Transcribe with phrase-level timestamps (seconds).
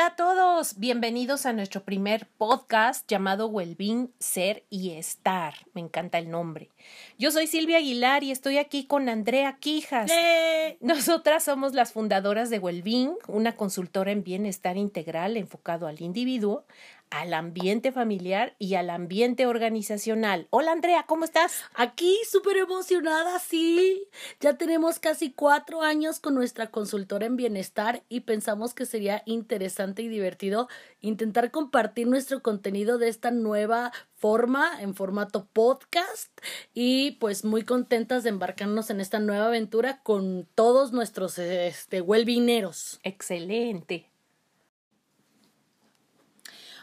[0.00, 5.52] Hola a todos, bienvenidos a nuestro primer podcast llamado Wellbeing, Ser y Estar.
[5.74, 6.70] Me encanta el nombre.
[7.18, 10.10] Yo soy Silvia Aguilar y estoy aquí con Andrea Quijas.
[10.10, 10.78] ¡Eh!
[10.80, 16.64] Nosotras somos las fundadoras de Wellbeing, una consultora en bienestar integral enfocado al individuo,
[17.10, 20.46] al ambiente familiar y al ambiente organizacional.
[20.50, 21.62] Hola Andrea, ¿cómo estás?
[21.74, 24.08] Aquí súper emocionada, sí.
[24.40, 30.02] Ya tenemos casi cuatro años con nuestra consultora en bienestar y pensamos que sería interesante
[30.02, 30.68] y divertido
[31.00, 36.30] intentar compartir nuestro contenido de esta nueva forma en formato podcast
[36.74, 42.02] y pues muy contentas de embarcarnos en esta nueva aventura con todos nuestros este.
[43.02, 44.09] Excelente.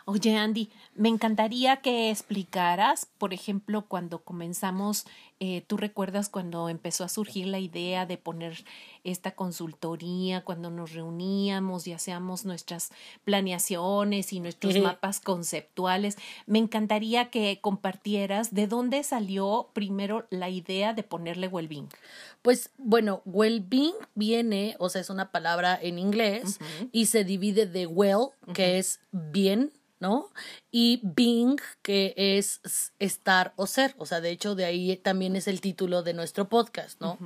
[0.09, 5.05] Oye, Andy, me encantaría que explicaras, por ejemplo, cuando comenzamos,
[5.41, 8.63] eh, tú recuerdas cuando empezó a surgir la idea de poner
[9.03, 12.91] esta consultoría, cuando nos reuníamos y hacíamos nuestras
[13.25, 16.15] planeaciones y nuestros mapas conceptuales.
[16.45, 21.89] Me encantaría que compartieras de dónde salió primero la idea de ponerle well-being.
[22.41, 26.59] Pues bueno, well-being viene, o sea, es una palabra en inglés
[26.93, 30.31] y se divide de well, que es bien, ¿no?
[30.71, 32.61] Y being, que es
[32.99, 36.49] estar o ser, o sea, de hecho de ahí también es el título de nuestro
[36.49, 37.17] podcast, ¿no?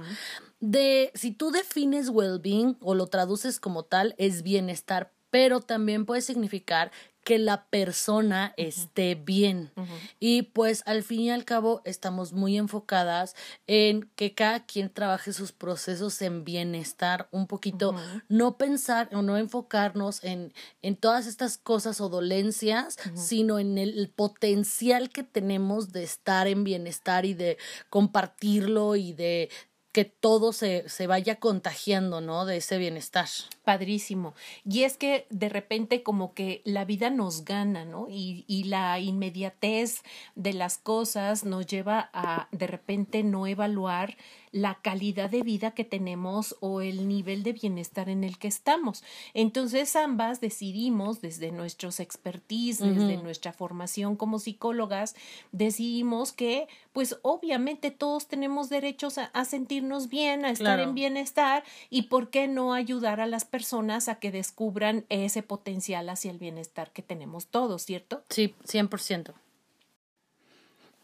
[0.59, 6.21] De, si tú defines well-being o lo traduces como tal, es bienestar, pero también puede
[6.21, 6.91] significar
[7.23, 9.71] que la persona esté bien.
[10.19, 13.35] Y pues al fin y al cabo estamos muy enfocadas
[13.67, 17.95] en que cada quien trabaje sus procesos en bienestar, un poquito,
[18.27, 24.11] no pensar o no enfocarnos en, en todas estas cosas o dolencias, sino en el
[24.15, 27.57] potencial que tenemos de estar en bienestar y de
[27.89, 29.49] compartirlo y de
[29.91, 32.45] que todo se, se vaya contagiando, ¿no?
[32.45, 33.27] De ese bienestar.
[33.63, 34.33] Padrísimo.
[34.65, 38.07] Y es que de repente como que la vida nos gana, ¿no?
[38.09, 40.01] Y, y la inmediatez
[40.35, 44.17] de las cosas nos lleva a de repente no evaluar
[44.51, 49.03] la calidad de vida que tenemos o el nivel de bienestar en el que estamos.
[49.33, 55.15] Entonces ambas decidimos desde nuestros expertise, desde nuestra formación como psicólogas,
[55.51, 62.03] decidimos que pues obviamente todos tenemos derechos a, sentirnos bien, a estar en bienestar y
[62.03, 66.91] por qué no ayudar a las personas a que descubran ese potencial hacia el bienestar
[66.91, 68.23] que tenemos todos, ¿cierto?
[68.29, 69.33] Sí, 100%.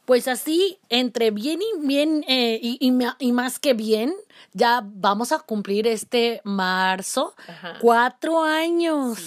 [0.08, 4.14] Pues así, entre bien y bien eh, y, y, más que bien,
[4.54, 7.36] ya vamos a cumplir este marzo
[7.82, 9.20] cuatro años.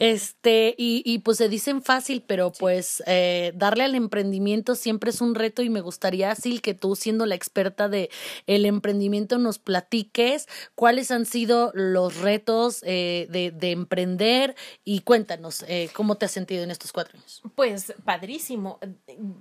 [0.00, 5.20] este, y, y, pues se dicen fácil, pero pues eh, darle al emprendimiento siempre es
[5.20, 8.10] un reto y me gustaría, Sil, que tú siendo la experta de
[8.48, 15.64] el emprendimiento nos platiques cuáles han sido los retos eh, de, de, emprender y cuéntanos
[15.92, 17.42] cómo te has sentido en estos cuatro años.
[17.54, 18.80] Pues padrísimo.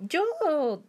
[0.08, 0.24] Yo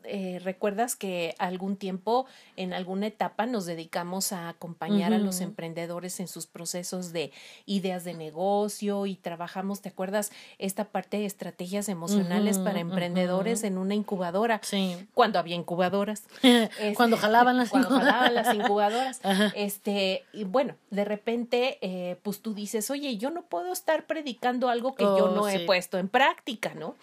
[0.05, 2.27] eh, recuerdas que algún tiempo,
[2.57, 7.33] en alguna etapa, nos dedicamos a acompañar a los emprendedores en sus procesos de
[7.67, 10.31] ideas de negocio y trabajamos, ¿te acuerdas?
[10.59, 14.61] Esta parte de estrategias emocionales para emprendedores en una incubadora.
[14.63, 14.97] Sí.
[15.15, 16.25] Cuando había incubadoras.
[16.97, 19.21] cuando este, jalaban las cuando jalaban las incubadoras.
[19.55, 24.69] Este, y bueno, de repente, eh, pues tú dices, oye, yo no puedo estar predicando
[24.69, 26.95] algo que yo oh, no he puesto en práctica, ¿no?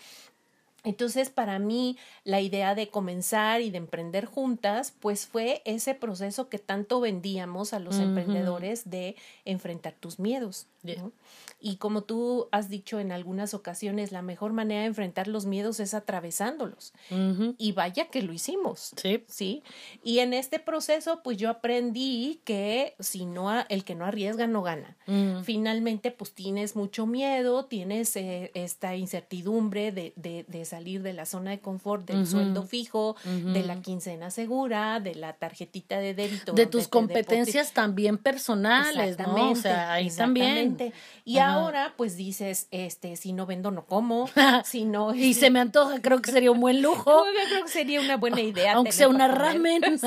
[0.88, 6.48] Entonces, para mí, la idea de comenzar y de emprender juntas, pues fue ese proceso
[6.48, 10.68] que tanto vendíamos a los emprendedores de enfrentar tus miedos.
[11.60, 15.80] Y como tú has dicho en algunas ocasiones, la mejor manera de enfrentar los miedos
[15.80, 16.94] es atravesándolos.
[17.58, 18.92] Y vaya que lo hicimos.
[18.96, 19.24] Sí.
[19.28, 19.64] Sí.
[20.04, 24.62] Y en este proceso, pues yo aprendí que si no, el que no arriesga no
[24.62, 24.98] gana.
[25.44, 31.26] Finalmente, pues tienes mucho miedo, tienes eh, esta incertidumbre de, de, de, salir de la
[31.26, 36.54] zona de confort, del sueldo fijo, de la quincena segura, de la tarjetita de débito.
[36.54, 39.52] De tus competencias también personales, ¿no?
[39.52, 40.77] O sea, ahí también.
[41.26, 44.30] Y ahora, pues dices, este, si no vendo, no como.
[44.66, 45.14] si no.
[45.14, 47.24] y se me antoja, creo que sería un buen lujo.
[47.50, 48.74] creo que sería una buena idea.
[48.74, 49.82] Aunque sea una ramen.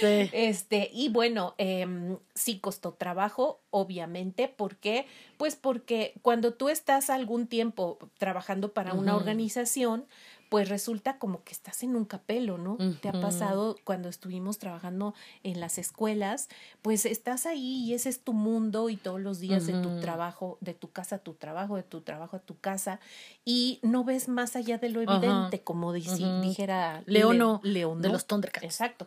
[0.00, 1.86] Este, y bueno, eh,
[2.34, 4.48] sí costó trabajo, obviamente.
[4.48, 5.06] ¿Por qué?
[5.36, 10.06] Pues porque cuando tú estás algún tiempo trabajando para una organización,
[10.48, 12.78] pues resulta como que estás en un capelo, ¿no?
[13.00, 16.48] Te ha pasado cuando estuvimos trabajando en las escuelas,
[16.82, 20.58] pues estás ahí y ese es tu mundo y todos los días de tu trabajo,
[20.60, 23.00] de tu casa a tu trabajo, de tu trabajo a tu casa
[23.44, 28.64] y no ves más allá de lo evidente, como dijera León, León de los Thundercats.
[28.64, 29.06] Exacto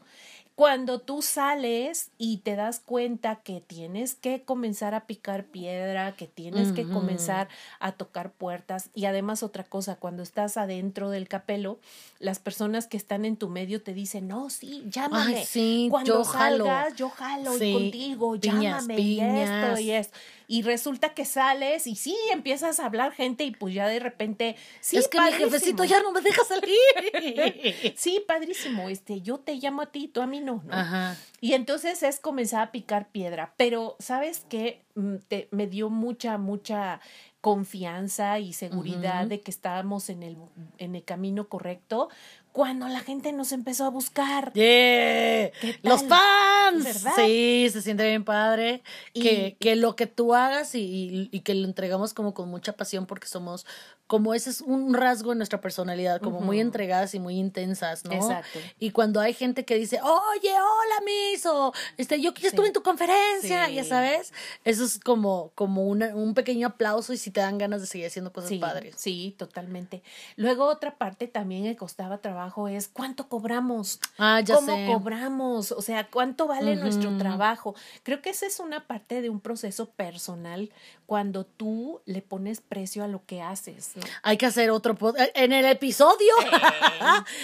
[0.62, 6.28] cuando tú sales y te das cuenta que tienes que comenzar a picar piedra, que
[6.28, 7.48] tienes que comenzar
[7.80, 11.80] a tocar puertas y además otra cosa, cuando estás adentro del capelo,
[12.20, 15.44] las personas que están en tu medio te dicen, no, sí, llámame.
[15.48, 16.66] sí, cuando yo jalo.
[16.66, 20.16] salgas, yo jalo Sí, y contigo, piñas, llámame y esto y esto.
[20.54, 24.58] Y resulta que sales y sí, empiezas a hablar gente y pues ya de repente,
[24.82, 25.86] sí, es que mi jefecito padrísimo.
[25.86, 27.94] ya no me deja salir.
[27.96, 30.74] Sí, padrísimo, este, yo te llamo a ti, tú a mí no, ¿no?
[30.74, 31.16] Ajá.
[31.40, 34.82] Y entonces es comenzar a picar piedra, pero ¿sabes qué?
[34.96, 37.00] Mm, te- me dio mucha, mucha
[37.40, 40.38] confianza y seguridad de que estábamos en el,
[40.78, 42.10] en el camino correcto
[42.52, 44.52] cuando la gente nos empezó a buscar.
[44.54, 45.52] Yeah.
[45.62, 46.84] ¿Qué Los fans.
[46.84, 47.14] ¿Verdad?
[47.16, 48.84] Sí, se siente bien padre.
[49.14, 52.50] Y- que, que lo que tú hagas y, y- y que lo entregamos como con
[52.50, 53.66] mucha pasión porque somos,
[54.08, 56.68] como ese es un rasgo en nuestra personalidad, como muy Ujú.
[56.68, 58.12] entregadas y muy intensas, ¿no?
[58.12, 58.60] Exacto.
[58.80, 62.70] Y cuando hay gente que dice, oye, hola, Miss, o este, yo ya estuve Sí.
[62.70, 63.76] en tu conferencia, Sí.
[63.76, 64.34] ya sabes,
[64.66, 68.08] eso es como, como una- un pequeño aplauso y si te dan ganas de seguir
[68.08, 68.96] haciendo cosas Sí, padres.
[68.98, 70.04] sí, totalmente.
[70.36, 74.00] Luego otra parte también que costaba trabajo es cuánto cobramos.
[74.18, 74.88] Ah, ya ¿Cómo sé.
[74.92, 75.72] cobramos?
[75.72, 77.76] O sea, ¿cuánto vale nuestro trabajo?
[78.04, 80.72] Creo que esa es una parte de un proceso personal
[81.06, 83.92] cuando tú le pones precio a lo que haces.
[83.96, 84.02] ¿no?
[84.24, 86.34] Hay que hacer otro eh, en el episodio.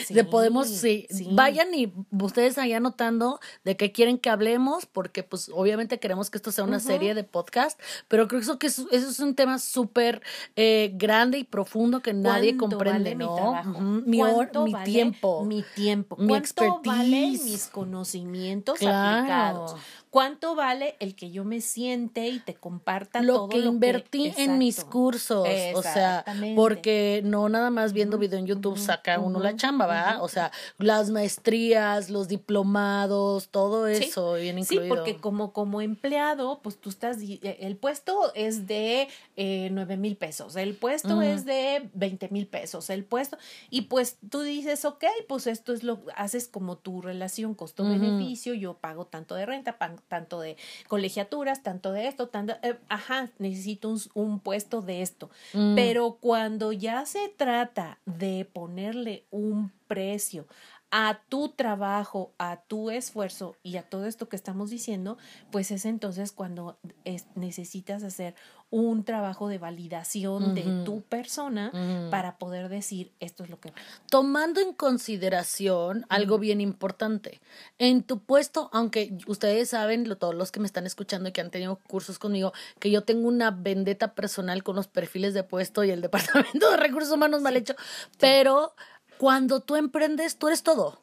[0.06, 1.28] sí, Le podemos, sí, sí.
[1.32, 6.38] vayan y ustedes ahí anotando de qué quieren que hablemos, porque pues obviamente queremos que
[6.38, 9.36] esto sea una serie de podcast, pero creo que eso, que es, eso es un
[9.36, 10.22] tema súper
[10.56, 13.80] eh, grande y profundo que nadie ¿Cuánto comprende, vale mi trabajo?
[13.82, 15.44] Mi, hor- ¿Cuánto mi vale tiempo.
[15.46, 16.16] Mi tiempo.
[16.18, 17.44] mi ¿Cuánto valen expertise?
[17.46, 19.18] mis conocimientos Claro.
[19.20, 19.76] aplicados?
[20.10, 24.34] ¿Cuánto vale el que yo me siente y te comparta lo todo que lo invertí
[24.38, 26.26] en mis cursos, o sea,
[26.56, 30.24] porque no nada más viendo video en YouTube saca uno la chamba, ¿verdad?
[30.24, 34.96] O sea, las maestrías, los diplomados, todo Sí, eso bien Sí, incluido.
[34.96, 40.16] porque como, como empleado, pues tú estás, eh, el puesto es de eh, nueve mil
[40.16, 43.38] pesos, el puesto es de 20 mil pesos, el puesto,
[43.70, 48.76] y pues tú dices, ok, pues esto es lo, haces como tu relación costo-beneficio, yo
[48.76, 49.78] pago tanto de renta,
[50.08, 50.58] tanto de
[50.88, 55.76] colegiaturas, tanto de esto, tanto, eh, ajá, necesito un, un puesto de esto, Mm.
[55.76, 60.46] pero cuando ya se trata de ponerle un precio
[60.90, 65.18] a tu trabajo, a tu esfuerzo y a todo esto que estamos diciendo,
[65.52, 68.36] pues es entonces cuando es- necesitas hacer
[68.70, 71.72] un trabajo de validación de tu persona
[72.12, 73.72] para poder decir esto es lo que
[74.10, 77.40] tomando en consideración algo bien importante.
[77.80, 81.42] En tu puesto, aunque ustedes saben, lo- todos los que me están escuchando y que
[81.42, 85.84] han tenido cursos conmigo, que yo tengo una vendetta personal con los perfiles de puesto
[85.84, 86.02] y el
[86.58, 87.76] departamento de recursos humanos mal hecho,
[88.20, 88.74] pero
[89.18, 91.02] cuando tú emprendes, tú eres todo.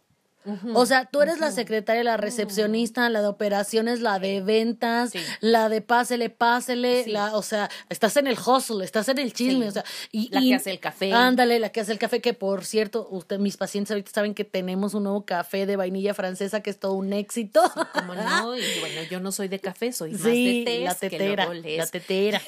[0.74, 5.18] O sea, tú eres la secretaria, la recepcionista, la de operaciones, la de ventas, Sí.
[5.40, 7.10] la de pásele, pásele, Sí.
[7.12, 9.68] la, o sea, estás en el hustle, estás en el chisme, Sí.
[9.68, 11.14] o sea, y, La y- que hace el café.
[11.14, 14.44] Ándale, la que hace el café, que por cierto, usted, mis pacientes ahorita saben que
[14.44, 17.62] tenemos un nuevo café de vainilla francesa que es todo un éxito.
[17.94, 21.08] como no y bueno yo no soy de café soy más de tés la que
[21.08, 22.42] tetera, les, la tetera.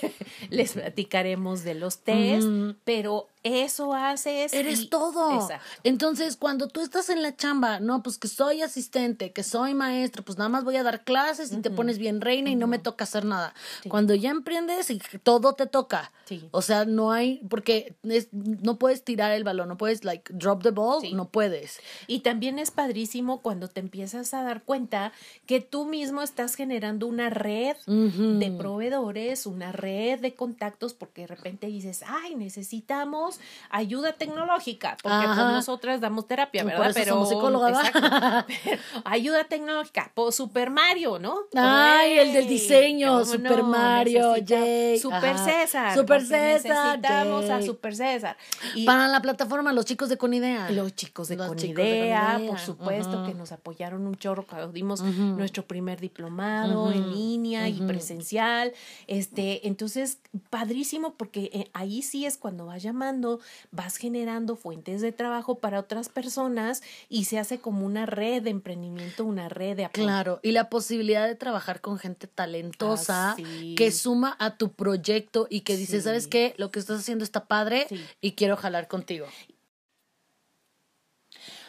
[0.50, 2.44] les platicaremos de los tés
[2.84, 5.34] pero eso haces Eres y- todo.
[5.40, 5.64] Exacto.
[5.84, 10.24] Entonces, cuando tú estás en la chamba, no, pues que soy asistente, que soy maestro,
[10.24, 12.78] pues nada más voy a dar clases y te pones bien reina y no me
[12.78, 13.54] toca hacer nada.
[13.82, 13.88] Sí.
[13.88, 16.12] Cuando ya emprendes y todo te toca.
[16.26, 16.48] Sí.
[16.50, 20.62] O sea, no hay, porque es- no puedes tirar el balón, no puedes, like, drop
[20.62, 21.12] the ball, Sí.
[21.12, 21.78] no puedes.
[22.08, 25.12] Y también es padrísimo cuando te empiezas a dar cuenta
[25.46, 31.26] que tú mismo estás generando una red de proveedores, una red de contactos, porque de
[31.28, 33.35] repente dices, ay, necesitamos
[33.70, 36.96] ayuda tecnológica, porque pues, nosotras damos terapia, Por ¿verdad?
[36.96, 38.46] eso somos psicólogas, ¿va?
[38.64, 41.40] Pero, ayuda tecnológica, por Super Mario, ¿no?
[41.54, 43.68] Ay, el del diseño, ¿cómo Super no?
[43.68, 45.44] Mario, yay, Super ajá.
[45.44, 45.94] César.
[45.94, 47.62] Super César, Necesitamos a.
[47.62, 48.36] Super César.
[48.74, 50.70] Y Para la plataforma, los chicos de Conidea.
[50.70, 54.44] los chicos de Los Conidea, chicos de Conidea, por supuesto, que nos apoyaron un chorro
[54.46, 58.72] cuando dimos nuestro primer diplomado en línea y presencial.
[59.06, 60.18] Este, entonces,
[60.50, 63.25] padrísimo, porque eh, ahí sí es cuando vas llamando,
[63.70, 68.50] vas generando fuentes de trabajo para otras personas y se hace como una red de
[68.50, 70.04] emprendimiento, una red de apoyo.
[70.04, 73.74] Claro, y la posibilidad de trabajar con gente talentosa Ah, sí.
[73.76, 76.02] que suma a tu proyecto y que dice, Sí.
[76.04, 76.54] ¿sabes qué?
[76.58, 78.00] Lo que estás haciendo está padre Sí.
[78.20, 79.26] y quiero jalar contigo.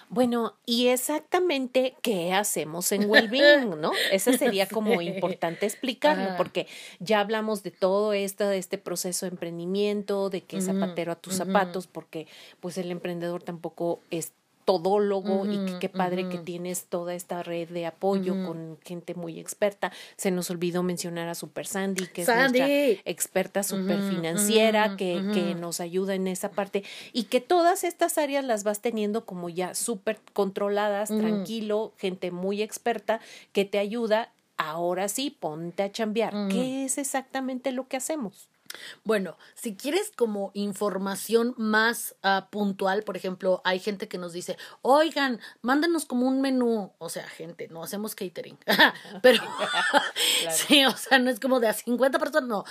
[0.10, 3.92] Bueno, y exactamente qué hacemos en Wellbeing, ¿no?
[4.12, 5.08] Eso sería como Sí.
[5.08, 6.68] importante explicarlo, porque
[7.00, 11.34] ya hablamos de todo esto, de este proceso de emprendimiento, de que zapatero a tus
[11.36, 12.28] zapatos, porque
[12.62, 14.32] pues el emprendedor tampoco es
[14.68, 19.94] todólogo y qué padre que tienes toda esta red de apoyo con gente muy experta.
[20.18, 22.68] Se nos olvidó mencionar a Super Sandy, que es nuestra
[23.06, 26.84] experta super financiera, que, que nos ayuda en esa parte
[27.14, 32.62] y que todas estas áreas las vas teniendo como ya súper controladas, tranquilo, gente muy
[32.62, 33.22] experta
[33.54, 34.34] que te ayuda.
[34.58, 36.34] Ahora sí, ponte a chambear.
[36.50, 38.50] ¿Qué es exactamente lo que hacemos?
[39.04, 44.58] Bueno, si quieres como información más uh, puntual, por ejemplo, hay gente que nos dice,
[44.82, 48.58] oigan, mándenos como un menú, o sea, gente, no hacemos catering,
[49.22, 49.44] pero
[50.52, 52.66] sí, o sea, no es como de a 50 personas, no.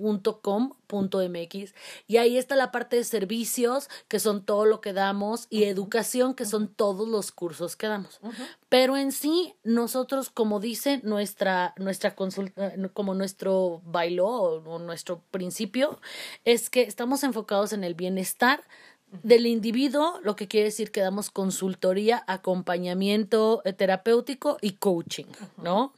[0.00, 1.74] .com.mx
[2.06, 6.34] y ahí está la parte de servicios que son todo lo que damos y educación
[6.34, 8.20] que son todos los cursos que damos.
[8.68, 16.00] Pero en sí nosotros como dice nuestra nuestra consulta como nuestro bailo o nuestro principio
[16.44, 18.62] es que estamos enfocados en el bienestar
[19.22, 25.26] del individuo, lo que quiere decir que damos consultoría, acompañamiento eh, terapéutico y coaching,
[25.62, 25.92] ¿no?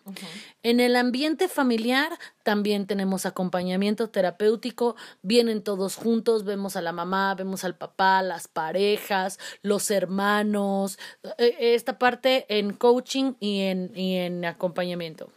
[0.63, 7.35] En el ambiente familiar también tenemos acompañamiento terapéutico, vienen todos juntos, vemos a la mamá,
[7.35, 10.99] vemos al papá, las parejas, los hermanos,
[11.39, 15.31] eh, esta parte en coaching y en, y en acompañamiento.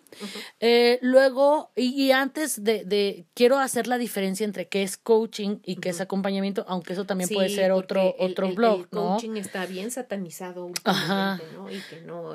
[0.60, 5.78] Eh, luego, y, antes de, de, quiero hacer la diferencia entre qué es coaching y
[5.78, 9.92] qué es acompañamiento, aunque eso también puede ser otro, otro blog, el coaching está bien
[9.92, 11.72] satanizado últimamente, ¿no?
[11.72, 12.34] Y que no,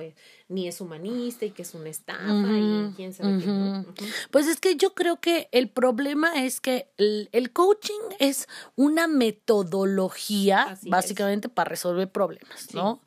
[0.53, 3.47] ni es humanista y que es una estafa y quién sabe qué.
[3.47, 3.85] No.
[4.31, 9.09] Pues es que yo creo que el problema es que el, el coaching es una
[9.09, 13.01] metodología básicamente para resolver problemas, ¿no?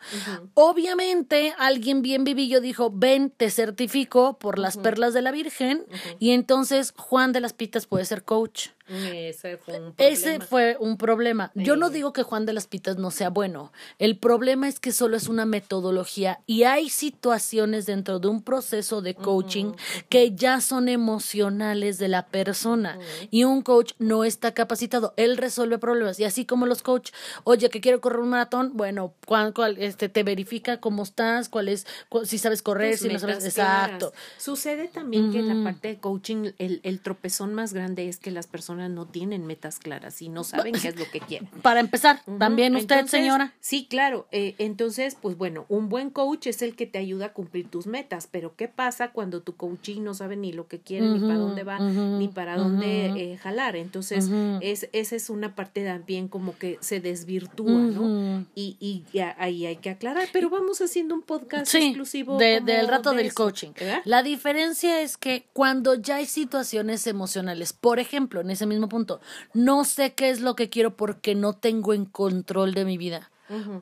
[0.53, 5.85] Obviamente alguien bien vivillo dijo, ven, te certifico por las perlas de la Virgen
[6.19, 8.69] y entonces Juan de las Pitas puede ser coach.
[8.87, 10.11] Ese fue un problema.
[10.13, 11.51] Ese fue un problema.
[11.55, 13.71] Yo no digo que Juan de las Pitas no sea bueno.
[13.97, 19.01] El problema es que solo es una metodología y hay situaciones dentro de un proceso
[19.01, 19.73] de coaching
[20.09, 22.99] que ya son emocionales de la persona
[23.31, 25.13] y un coach no está capacitado.
[25.17, 27.11] Él resuelve problemas y así como los coach,
[27.43, 31.69] oye, que quiero correr un maratón, bueno, ¿cuál, cuál este te verifica cómo estás, cuál
[31.69, 31.87] es
[32.25, 34.13] si sabes correr, si no sabes exacto.
[34.37, 38.29] Sucede también que en la parte de coaching el, el tropezón más grande es que
[38.29, 41.47] las personas no tienen metas claras y no saben qué es lo que quieren.
[41.61, 43.53] Para empezar, también usted, señora.
[43.59, 44.27] Sí, claro.
[44.31, 47.87] Eh, entonces, pues bueno, un buen coach es el que te ayuda a cumplir tus
[47.87, 51.35] metas, pero ¿qué pasa cuando tu coaching no sabe ni lo que quiere, ni para
[51.35, 53.75] dónde va, ni para dónde eh, jalar?
[53.75, 54.29] Entonces,
[54.61, 58.45] es, esa es una parte también como que se desvirtúa, ¿no?
[58.55, 62.37] Y, y, ahí hay que aclarar, pero vamos haciendo un podcast exclusivo.
[62.37, 63.71] del rato del coaching.
[64.03, 69.19] La diferencia es que cuando ya hay situaciones emocionales, por ejemplo, en ese mismo punto.
[69.53, 73.31] No sé qué es lo que quiero porque no tengo en control de mi vida.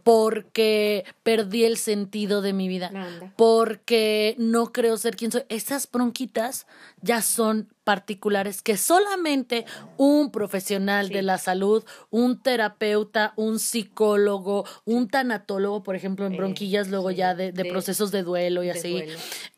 [0.04, 2.92] Porque perdí el sentido de mi vida.
[3.38, 5.44] Porque no creo ser quien soy.
[5.48, 6.68] Esas bronquitas
[7.02, 9.66] ya son particulares que solamente
[9.98, 16.90] un profesional de la salud, un terapeuta, un psicólogo, un tanatólogo, por ejemplo, en bronquillas,
[16.90, 19.04] luego ya de, procesos de duelo y así,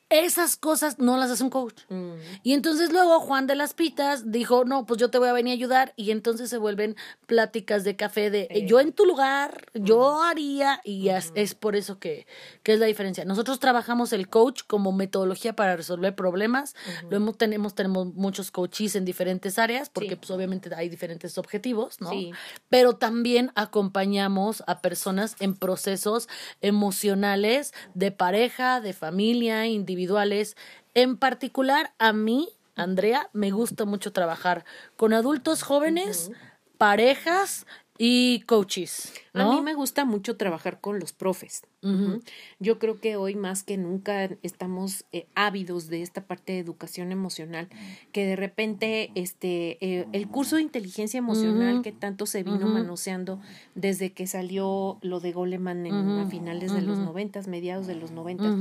[0.09, 1.81] esas cosas no las hace un coach.
[1.89, 2.13] Mm.
[2.43, 5.51] Y entonces luego Juan de las Pitas dijo, no, pues yo te voy a venir
[5.51, 5.93] a ayudar.
[5.95, 6.95] Y entonces se vuelven
[7.25, 10.79] pláticas de café de eh, yo en tu lugar, yo haría.
[10.83, 12.27] Y es, por eso que,
[12.61, 13.25] que, es la diferencia.
[13.25, 16.75] Nosotros trabajamos el coach como metodología para resolver problemas.
[17.09, 21.99] Lo hemos, tenemos, tenemos muchos coaches en diferentes áreas, porque pues obviamente hay diferentes objetivos,
[21.99, 22.11] ¿no?
[22.69, 26.29] Pero también acompañamos a personas en procesos
[26.61, 30.57] emocionales de pareja, de familia, individual individuales.
[30.93, 34.65] En particular, a mí, Andrea, me gusta mucho trabajar
[34.97, 36.31] con adultos jóvenes,
[36.77, 37.65] parejas
[37.97, 39.13] y coaches.
[39.33, 41.63] A mí me gusta mucho trabajar con los profes.
[42.59, 47.11] Yo creo que hoy más que nunca estamos eh, ávidos de esta parte de educación
[47.11, 47.69] emocional,
[48.11, 53.39] que de repente este eh, el curso de inteligencia emocional que tanto se vino manoseando
[53.75, 58.09] desde que salió lo de Goleman en a finales de los noventas, mediados de los
[58.09, 58.55] noventas,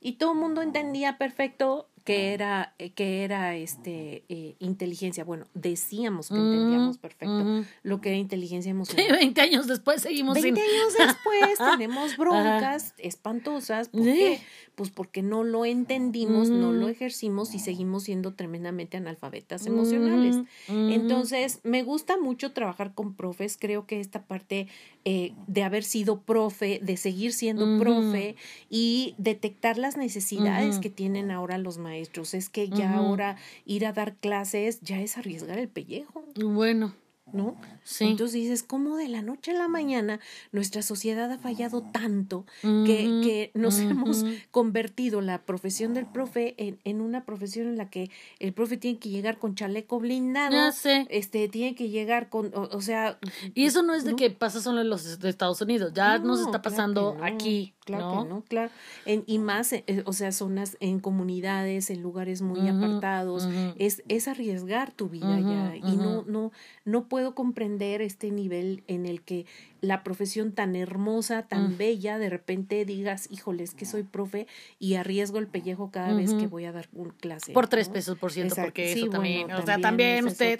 [0.00, 5.24] y todo el mundo entendía perfecto que era, eh, que era este eh, inteligencia.
[5.24, 9.12] Bueno, decíamos que entendíamos perfecto lo que era inteligencia emocional.
[9.12, 13.90] 20 años después seguimos 20 años después tenemos broncas espantosas.
[13.90, 14.40] ¿Por qué?
[14.74, 20.36] Pues porque no lo entendimos, no lo ejercimos y seguimos siendo tremendamente analfabetas emocionales.
[20.68, 23.58] Entonces, me gusta mucho trabajar con profes.
[23.60, 24.68] Creo que esta parte
[25.04, 28.36] eh, de haber sido profe, de seguir siendo profe
[28.70, 33.92] y detectar las necesidades que tienen ahora los maestros es que ya ahora ir a
[33.92, 36.24] dar clases ya es arriesgar el pellejo.
[36.36, 36.94] Bueno.
[37.32, 37.56] ¿no?
[37.84, 38.04] Sí.
[38.04, 40.20] Entonces dices, ¿cómo de la noche a la mañana
[40.52, 46.78] nuestra sociedad ha fallado tanto que, que, nos hemos convertido la profesión del profe en,
[46.84, 50.72] en, una profesión en la que el profe tiene que llegar con chaleco blindado, ya
[50.72, 51.06] sé.
[51.10, 53.18] este, tiene que llegar con, o, sea...
[53.54, 56.62] Y eso no es de que pasa solo en los Estados Unidos, ya nos está
[56.62, 57.74] pasando aquí.
[57.88, 58.70] Claro que no, claro.
[59.06, 64.28] En, y más, eh, o sea, zonas en comunidades, en lugares muy apartados, es, es
[64.28, 65.76] arriesgar tu vida ya.
[65.76, 66.52] Y no, no,
[66.84, 69.46] no puedo comprender este nivel en el que
[69.80, 71.78] la profesión tan hermosa, tan mm.
[71.78, 74.46] bella, de repente digas, híjole, es que soy profe
[74.78, 77.52] y arriesgo el pellejo cada vez que voy a dar un clase.
[77.52, 80.58] Por tres pesos por ciento, porque eso también, o sea, también usted...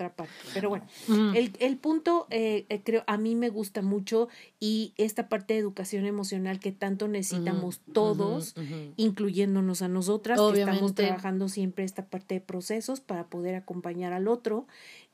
[0.54, 0.86] Pero bueno,
[1.34, 4.28] el, el, punto, eh, eh, creo, a mí me gusta mucho
[4.60, 8.54] y esta parte de educación emocional que tanto necesitamos todos,
[8.96, 14.28] incluyéndonos a nosotras, que estamos trabajando siempre esta parte de procesos para poder acompañar al
[14.28, 14.66] otro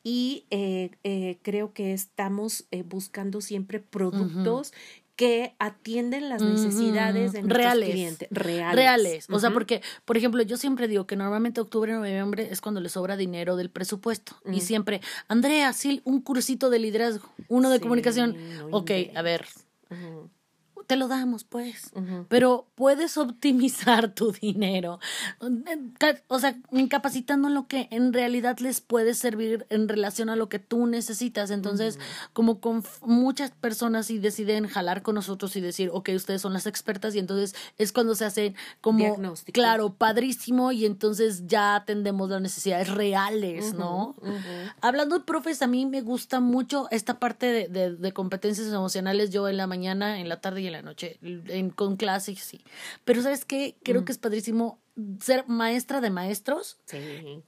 [0.04, 4.72] y eh, eh, creo que estamos eh, buscando siempre productos
[5.16, 8.28] que atienden las necesidades de nuestros reales, clientes.
[8.30, 8.74] Reales.
[8.74, 9.26] Reales.
[9.30, 12.88] O sea, porque, por ejemplo, yo siempre digo que normalmente octubre, noviembre es cuando le
[12.88, 14.36] sobra dinero del presupuesto.
[14.52, 18.36] Y siempre, Andrea, sí, un cursito de liderazgo, uno de comunicación.
[18.72, 19.46] ok, a ver
[20.86, 21.90] te lo damos, pues.
[22.28, 25.00] Pero puedes optimizar tu dinero.
[26.28, 30.58] O sea, incapacitando lo que en realidad les puede servir en relación a lo que
[30.58, 31.50] tú necesitas.
[31.50, 31.98] Entonces,
[32.32, 36.66] como con muchas personas y deciden jalar con nosotros y decir, ok, ustedes son las
[36.66, 39.16] expertas, y entonces es cuando se hace como,
[39.52, 44.16] claro, padrísimo, y entonces ya atendemos las necesidades reales, ¿no?
[44.80, 49.30] Hablando de profes, a mí me gusta mucho esta parte de, de, de competencias emocionales.
[49.30, 52.60] Yo en la mañana, en la tarde y en la noche, en, con clases, sí.
[53.04, 53.76] Pero ¿sabes qué?
[53.82, 54.83] Creo que es padrísimo
[55.20, 57.42] ser maestra de maestros en,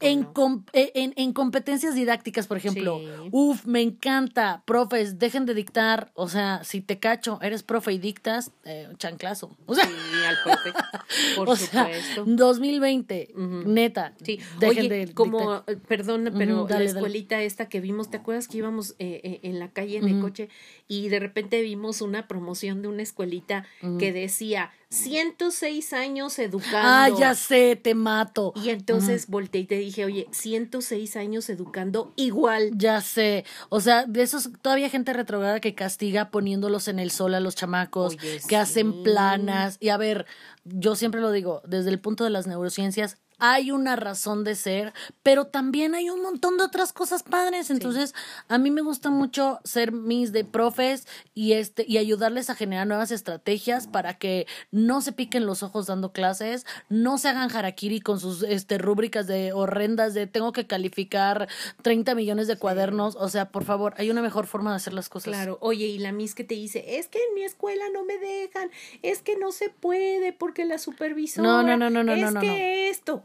[0.72, 3.00] e, en, en, competencias didácticas, por ejemplo.
[3.30, 4.64] Uf, me encanta.
[4.66, 6.10] Profes, dejen de dictar.
[6.14, 9.56] O sea, si te cacho, eres profe y dictas, eh, chanclazo.
[9.66, 9.92] O sea, sí,
[10.26, 10.72] al profe.
[11.36, 12.24] Por o supuesto.
[12.26, 14.12] 2020, neta.
[14.24, 18.58] Sí, dejen de como, eh, perdón, pero la escuelita esta que vimos, ¿te acuerdas que
[18.58, 20.48] íbamos eh, en la calle en el coche
[20.88, 23.64] y de repente vimos una promoción de una escuelita
[23.98, 26.78] que decía 106 años educando.
[26.80, 28.52] Ah, ya sé, te mato.
[28.54, 32.70] Y entonces volteé y te dije, oye, 106 años educando igual.
[32.74, 33.44] Ya sé.
[33.68, 37.56] O sea, de esos, todavía gente retrograda que castiga poniéndolos en el sol a los
[37.56, 38.16] chamacos,
[38.48, 39.76] que hacen planas.
[39.80, 40.26] Y a ver,
[40.64, 44.92] yo siempre lo digo, desde el punto de las neurociencias, hay una razón de ser,
[45.22, 47.70] pero también hay un montón de otras cosas padres.
[47.70, 48.14] Entonces,
[48.48, 52.86] a mí me gusta mucho ser mis de profes y este y ayudarles a generar
[52.86, 58.00] nuevas estrategias para que no se piquen los ojos dando clases, no se hagan harakiri
[58.00, 61.48] con sus este rúbricas de horrendas de tengo que calificar
[61.82, 65.08] 30 millones de cuadernos, o sea, por favor, hay una mejor forma de hacer las
[65.08, 65.26] cosas.
[65.26, 68.18] Claro, oye, y la mis que te dice, "Es que en mi escuela no me
[68.18, 68.70] dejan,
[69.02, 72.30] es que no se puede porque la supervisora No, no, no, no, no, es no,
[72.30, 73.22] no, que esto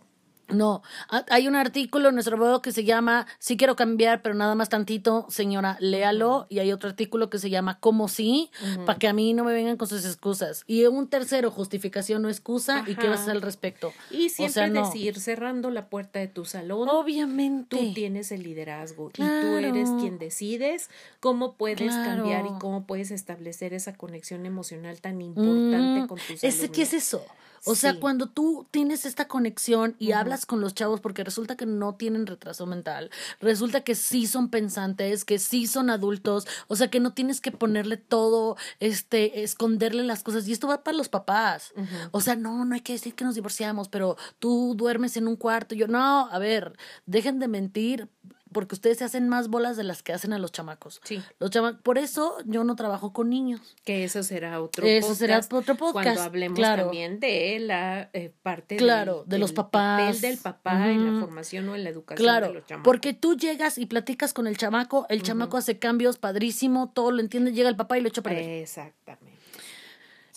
[0.53, 0.83] no,
[1.29, 4.69] hay un artículo en nuestro blog que se llama Sí quiero cambiar, pero nada más
[4.69, 6.47] tantito, señora, léalo.
[6.49, 8.49] Y hay otro artículo que se llama Como sí,
[8.85, 10.63] para que a mí no me vengan con sus excusas.
[10.67, 13.93] Y un tercero, justificación o excusa, y qué vas a hacer al respecto.
[14.09, 16.89] Y siempre decir, cerrando la puerta de tu salón.
[16.89, 17.77] Obviamente.
[17.77, 23.11] Tú tienes el liderazgo y tú eres quien decides cómo puedes cambiar y cómo puedes
[23.11, 26.69] establecer esa conexión emocional tan importante mm, con tus alumnos.
[26.71, 27.25] ¿Qué es eso?
[27.65, 31.65] O sea, cuando tú tienes esta conexión y hablas con los chavos, porque resulta que
[31.65, 36.89] no tienen retraso mental, resulta que sí son pensantes, que sí son adultos, o sea,
[36.89, 40.47] que no tienes que ponerle todo, este, esconderle las cosas.
[40.47, 41.73] Y esto va para los papás.
[42.11, 45.35] O sea, no, no hay que decir que nos divorciamos, pero tú duermes en un
[45.35, 45.75] cuarto.
[45.75, 48.09] Yo, no, a ver, dejen de mentir
[48.51, 51.01] porque ustedes se hacen más bolas de las que hacen a los chamacos.
[51.03, 51.21] Sí.
[51.39, 51.51] Los
[51.83, 53.75] por eso yo no trabajo con niños.
[53.83, 55.93] Que eso será otro eso será otro podcast.
[55.93, 60.21] Cuando hablemos también de la eh, parte claro, de los papás.
[60.21, 62.85] del papá en la formación o en la educación claro, de los chamacos.
[62.85, 67.21] Porque tú llegas y platicas con el chamaco, el chamaco hace cambios padrísimo, todo lo
[67.21, 69.31] entiende, llega el papá y lo echa para Exactamente.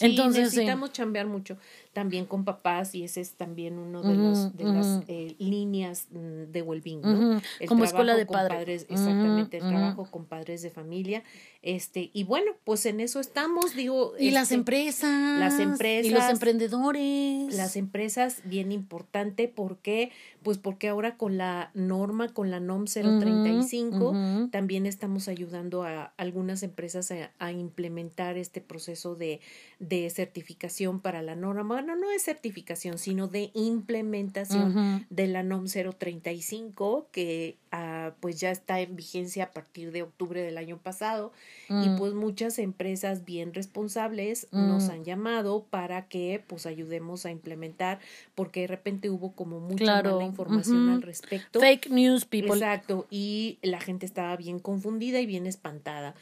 [0.01, 1.57] Entonces, necesitamos chambear mucho
[1.95, 6.53] también con papás y ese es también uno de, los, de las eh, líneas mm,
[6.53, 7.41] de well-being, ¿no?
[7.67, 8.87] Como escuela de padres.
[8.91, 11.23] exactamente, el trabajo con padres de familia.
[11.63, 14.13] Este, y bueno, pues en eso estamos, digo.
[14.19, 15.41] Y las este, empresas.
[15.41, 16.11] Las empresas.
[16.11, 17.55] Y los emprendedores.
[17.55, 20.11] Las empresas, bien importante, porque
[20.45, 26.63] pues porque ahora con la norma, con la NOM 035, también estamos ayudando a algunas
[26.63, 29.41] empresas a, implementar este proceso de,
[29.79, 31.81] de, certificación para la norma.
[31.85, 38.51] Bueno, no es certificación, sino de implementación de la NOM 035, que ah, pues ya
[38.51, 41.33] está en vigencia a partir de octubre del año pasado.
[41.69, 41.99] Y mm.
[41.99, 44.91] pues muchas empresas bien responsables nos mm.
[44.93, 48.01] han llamado para que pues ayudemos a implementar,
[48.35, 51.61] porque de repente hubo como mucha mala información al respecto.
[51.61, 52.55] Fake news, people.
[52.55, 56.15] Exacto, y la gente estaba bien confundida y bien espantada.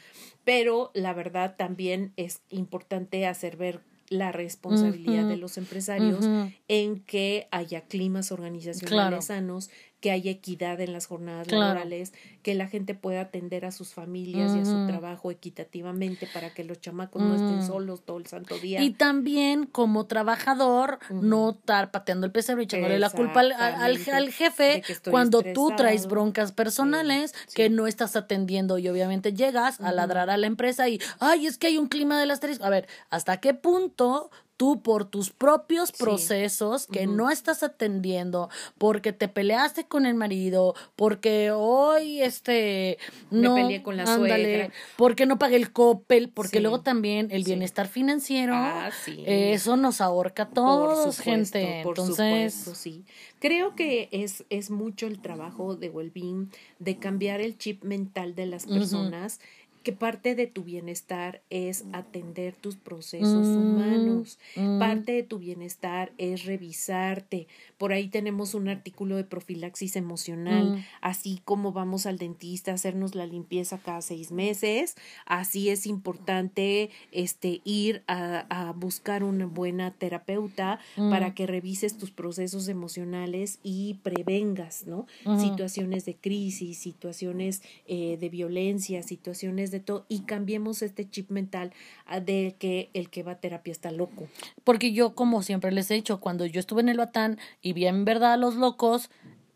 [0.43, 6.25] Pero la verdad también es importante hacer ver la responsabilidad de los empresarios
[6.67, 9.69] en que haya climas organizacionales sanos,
[10.03, 12.11] que haya equidad en las jornadas laborales,
[12.41, 16.65] que la gente pueda atender a sus familias y a su trabajo equitativamente para que
[16.65, 18.81] los chamacos no estén solos todo el santo día.
[18.81, 23.97] Y también como trabajador, no estar pateando el pesebre y echándole la culpa al, al,
[23.97, 30.29] jefe cuando tú traes broncas personales que no estás atendiendo y obviamente llegas a ladrar
[30.29, 32.59] a la empresa y, ay, es que hay un clima de las tres.
[32.59, 34.31] A ver, ¿hasta qué punto
[34.63, 40.73] tú por tus propios procesos que no estás atendiendo, porque te peleaste con el marido,
[40.95, 42.97] porque hoy este
[43.29, 47.43] no Me peleé con la suegra, porque no pagué el copel, porque luego también el
[47.43, 48.89] bienestar financiero, ah,
[49.25, 51.81] eso nos ahorca a todos, gente.
[51.81, 53.03] Entonces, sí.
[53.39, 56.49] Creo que es, es mucho el trabajo de Wellbeing
[56.79, 59.41] de cambiar el chip mental de las personas
[59.83, 64.79] que parte de tu bienestar es atender tus procesos mm, humanos, mm.
[64.79, 67.47] parte de tu bienestar es revisarte.
[67.77, 70.85] Por ahí tenemos un artículo de profilaxis emocional, mm.
[71.01, 76.89] así como vamos al dentista a hacernos la limpieza cada seis meses, así es importante
[77.11, 83.95] este ir a, a buscar una buena terapeuta para que revises tus procesos emocionales y
[84.03, 85.07] prevengas, ¿no?
[85.37, 91.73] Situaciones de crisis, situaciones eh, de violencia, situaciones de todo y cambiemos este chip mental
[92.05, 94.29] ah, de que el que va a terapia está loco.
[94.63, 97.87] Porque yo, como siempre les he dicho, cuando yo estuve en el Batán y vi
[97.87, 99.09] en verdad a los locos,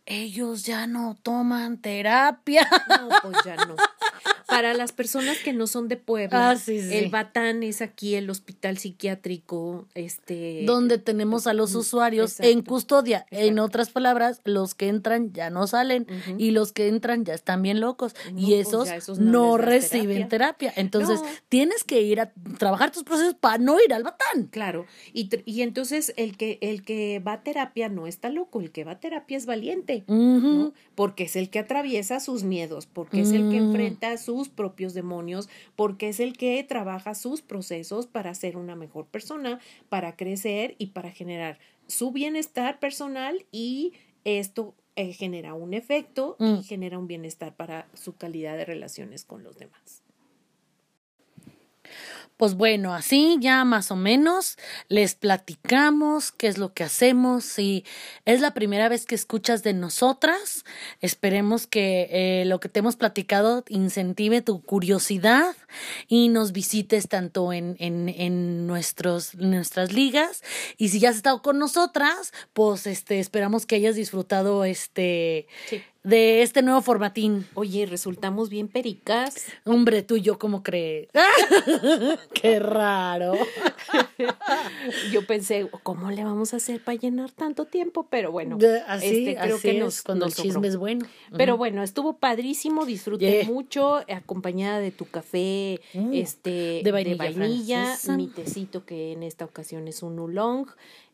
[0.05, 2.67] ellos ya no toman terapia.
[2.89, 3.75] No, pues ya no.
[4.47, 8.77] Para las personas que no son de Puebla, ah, el Batán es aquí el hospital
[8.77, 13.25] psiquiátrico, este donde tenemos a los usuarios en custodia.
[13.29, 16.07] En otras palabras, los que entran ya no salen
[16.37, 20.71] y los que entran ya están bien locos y pues esos, no, reciben terapia.
[20.77, 24.47] Entonces, tienes que ir a trabajar tus procesos para no ir al Batán.
[24.49, 24.85] Claro.
[25.11, 28.85] Y, y entonces el que el que va a terapia no está loco, el que
[28.85, 30.05] va a terapia es valiente,
[30.95, 33.67] Porque es el que atraviesa sus miedos, porque es el que mm.
[33.67, 39.07] enfrenta sus propios demonios, porque es el que trabaja sus procesos para ser una mejor
[39.07, 43.93] persona, para crecer y para generar su bienestar personal y
[44.25, 46.63] esto eh, genera un efecto y mm.
[46.63, 50.03] genera un bienestar para su calidad de relaciones con los demás.
[52.37, 54.57] Pues bueno, así ya más o menos
[54.89, 57.43] les platicamos qué es lo que hacemos.
[57.43, 57.83] Si
[58.25, 60.63] es la primera vez que escuchas de nosotras,
[61.01, 65.55] esperemos que eh, lo que te hemos platicado incentive tu curiosidad
[66.07, 70.43] y nos visites tanto en, en, en nuestros, nuestras ligas.
[70.77, 75.47] Y si ya has estado con nosotras, pues este, esperamos que hayas disfrutado este
[76.07, 77.45] de este nuevo formatín.
[77.53, 79.47] Oye, resultamos bien pericas.
[79.65, 81.09] Hombre, tú y yo, ¿cómo crees?
[82.33, 83.33] Qué raro.
[85.11, 88.07] yo pensé, ¿cómo le vamos a hacer para llenar tanto tiempo?
[88.09, 91.05] Pero bueno, así, este, creo que nos, cuando el chisme es bueno.
[91.35, 98.27] Pero bueno, estuvo padrísimo, disfruté mucho, acompañada de tu café mm, este, de vainilla, mi
[98.27, 100.67] tecito que en esta ocasión es un oolong.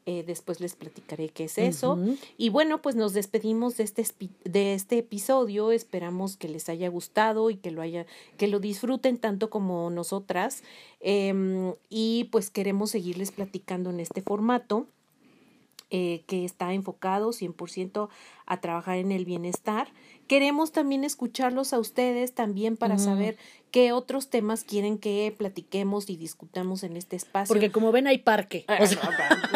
[0.06, 1.98] Eh, después les platicaré qué es eso.
[2.38, 4.06] Y bueno, pues nos despedimos de este,
[4.44, 5.72] de este episodio.
[5.72, 8.06] Esperamos que les haya gustado y que lo, haya,
[8.38, 10.64] que lo disfruten tanto como nosotras.
[11.00, 14.88] Em, y pues queremos seguirles platicando en este formato.
[15.96, 18.10] Eh, que está enfocado 100%
[18.46, 19.90] a trabajar en el bienestar.
[20.28, 23.38] Queremos también escucharlos a ustedes también para saber
[23.72, 27.52] qué otros temas quieren que platiquemos y discutamos en este espacio.
[27.52, 28.66] Porque como ven hay parque.
[28.68, 29.02] Ah, O sea,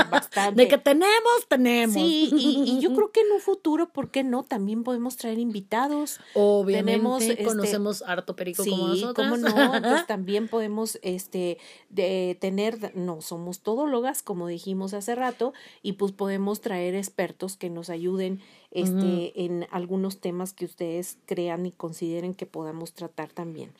[0.09, 0.61] bastante.
[0.63, 1.93] de que tenemos, tenemos.
[1.93, 4.43] Sí, y, y yo creo que en un futuro, ¿por qué no?
[4.43, 6.19] También podemos traer invitados.
[6.33, 9.13] Obviamente tenemos, este, conocemos harto perico sí, como nosotros.
[9.15, 15.53] cómo no, entonces también podemos este de tener no somos todólogas como dijimos hace rato
[15.83, 18.41] y pues podemos traer expertos que nos ayuden
[18.81, 23.71] este en algunos temas que ustedes crean y consideren que podamos tratar también.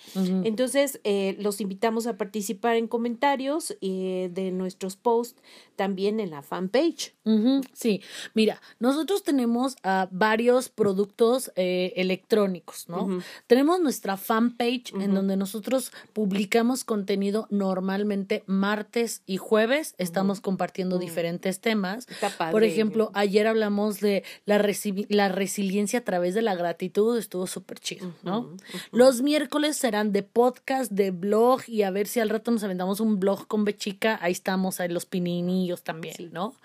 [0.44, 5.42] Entonces, eh, los invitamos a participar en comentarios eh, de nuestros posts
[5.76, 7.14] también en la fanpage.
[7.26, 8.02] Ujú, Sí,
[8.34, 13.22] mira, nosotros tenemos ah, varios productos eh, electrónicos, ¿no?
[13.48, 19.94] Tenemos nuestra fanpage en donde nosotros publicamos contenido normalmente martes y jueves.
[19.98, 22.08] Estamos compartiendo diferentes temas.
[22.52, 27.48] Por ejemplo, ayer hablamos de la, resi- la resiliencia a través de la gratitud, estuvo
[27.48, 28.56] súper chido, ¿no?
[28.92, 33.00] Los miércoles serán de podcast, de blog y a ver si al rato nos aventamos
[33.00, 36.56] un blog con Bechica, ahí estamos, ahí los pininillos también, ¿no?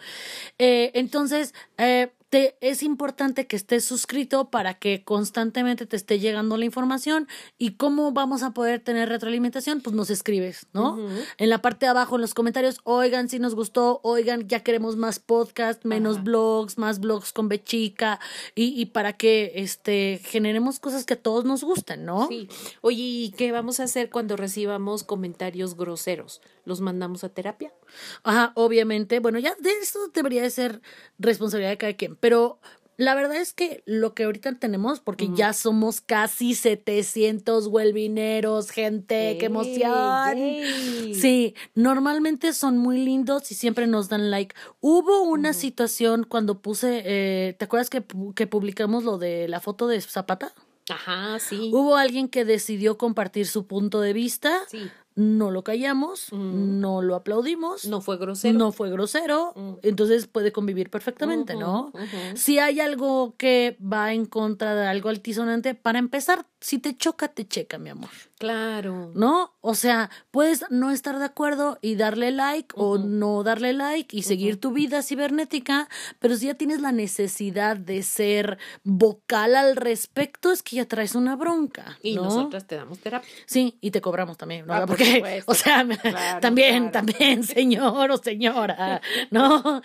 [0.58, 6.56] Eh, entonces, eh, te, es importante que estés suscrito para que constantemente te esté llegando
[6.56, 7.28] la información.
[7.58, 9.82] ¿Y cómo vamos a poder tener retroalimentación?
[9.82, 10.98] Pues nos escribes, ¿no?
[11.36, 14.96] En la parte de abajo, en los comentarios, oigan si nos gustó, oigan, ya queremos
[14.96, 18.18] más podcast, menos blogs, más blogs con Bechica,
[18.54, 22.28] y, y para que este generemos cosas que a todos nos gusten, ¿no?
[22.28, 22.48] Sí.
[22.80, 26.40] Oye, ¿y qué vamos a hacer cuando recibamos comentarios groseros?
[26.64, 27.74] ¿Los mandamos a terapia?
[28.22, 29.20] Ajá, obviamente.
[29.20, 30.80] Bueno, ya de eso debería de ser
[31.18, 32.16] responsabilidad de cada quien.
[32.16, 32.58] Pero
[32.98, 39.36] la verdad es que lo que ahorita tenemos, porque ya somos casi 700 huelvineros, gente,
[39.38, 41.14] qué emoción.
[41.14, 44.54] Sí, normalmente son muy lindos y siempre nos dan like.
[44.80, 48.04] Hubo una situación cuando puse, eh, ¿te acuerdas que,
[48.36, 50.52] que publicamos lo de la foto de Zapata?
[50.88, 51.70] Ajá, sí.
[51.72, 54.60] Hubo alguien que decidió compartir su punto de vista.
[54.68, 54.90] Sí.
[55.14, 57.84] No lo callamos, no lo aplaudimos.
[57.86, 58.58] No fue grosero.
[58.58, 61.92] No fue grosero, entonces puede convivir perfectamente, ¿no?
[62.34, 67.28] Si hay algo que va en contra de algo altisonante, para empezar, si te choca,
[67.28, 68.10] te checa, mi amor.
[68.42, 69.12] Claro.
[69.14, 69.52] ¿No?
[69.60, 74.22] O sea, puedes no estar de acuerdo y darle like o no darle like y
[74.24, 80.50] seguir tu vida cibernética, pero si ya tienes la necesidad de ser vocal al respecto,
[80.50, 81.96] es que ya traes una bronca.
[82.02, 82.24] Y ¿no?
[82.24, 83.30] nosotras te damos terapia.
[83.46, 84.74] Sí, y te cobramos también, ¿no?
[84.74, 87.06] Ah, por Porque, o sea, Claro, también, claro.
[87.06, 89.00] también, señor o señora,
[89.30, 89.80] ¿no?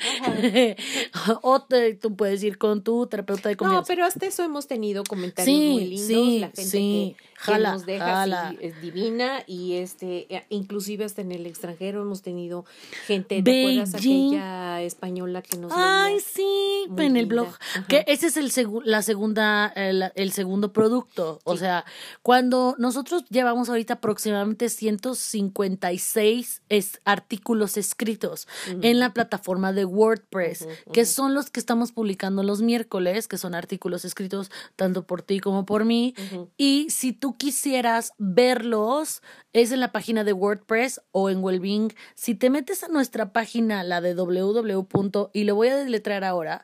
[1.43, 3.88] o te- tú puedes ir con tu terapeuta de No, confianza.
[3.88, 6.08] pero hasta eso hemos tenido comentarios Sí, muy lindos.
[6.08, 7.15] sí, la gente sí.
[7.46, 8.47] que, nos deja jala.
[8.62, 12.66] Es divina y este, eh, inclusive hasta en el extranjero hemos tenido
[13.06, 16.24] gente, ¿te acuerdas aquella española que nos Ay, leía?
[16.26, 17.48] sí, Muy en el blog.
[17.88, 21.40] Que ese es el segu- la segunda, el, el segundo producto.
[21.44, 21.86] O sea,
[22.22, 28.48] cuando nosotros llevamos ahorita aproximadamente 156 es- artículos escritos
[28.82, 33.56] en la plataforma de WordPress, que son los que estamos publicando los miércoles, que son
[33.56, 36.14] artículos escritos tanto por ti como por mí.
[36.58, 41.91] Y si tú quisieras verlos, es en la página de WordPress o en Wellbeing.
[42.13, 45.30] Si te metes a nuestra página, la de www.
[45.34, 46.63] y lo voy a deletrear ahora,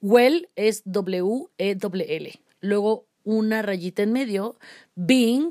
[0.00, 2.40] Well es W-E-L-L.
[2.62, 4.56] Luego una rayita en medio,
[4.94, 5.50] Bing,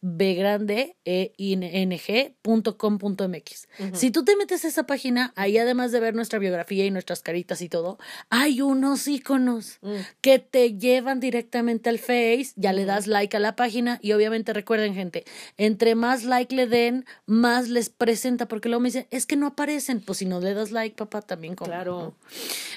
[0.00, 3.66] B grande, E N G punto com punto MX.
[3.92, 7.22] Si tú te metes a esa página, ahí además de ver nuestra biografía y nuestras
[7.22, 9.78] caritas y todo, hay unos iconos
[10.20, 14.52] que te llevan directamente al Face, ya le das like a la página y obviamente
[14.52, 15.24] recuerden gente,
[15.56, 19.46] entre más like le den, más les presenta, porque luego me dicen, es que no
[19.46, 21.70] aparecen, pues si no le das like, papá, también como.
[21.70, 22.14] Claro.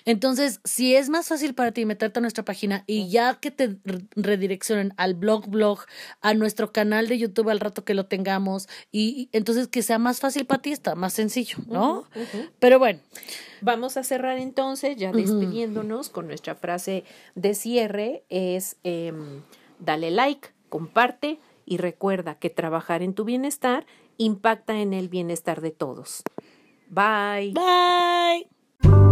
[0.06, 3.78] Entonces, si es más fácil para ti meterte a nuestra página y ya que te
[3.84, 5.82] re- redireccionen al blog blog,
[6.22, 10.00] a nuestro canal de YouTube al rato que lo tengamos, y, y entonces que sea
[10.00, 12.06] más fácil para ti, está más sencillo, ¿no?
[12.60, 13.00] Pero bueno,
[13.62, 17.04] Vamos a cerrar entonces, ya despidiéndonos con nuestra frase
[17.36, 19.42] de cierre, es em,
[19.80, 23.86] dale like, comparte y recuerda que trabajar en tu bienestar
[24.18, 26.24] impacta en el bienestar de todos.
[26.90, 27.54] Bye.
[27.54, 29.09] bye.